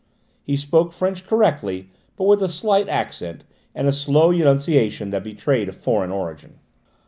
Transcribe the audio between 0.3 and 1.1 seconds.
He spoke